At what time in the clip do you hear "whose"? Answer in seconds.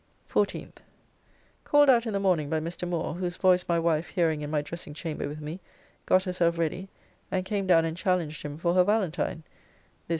3.13-3.35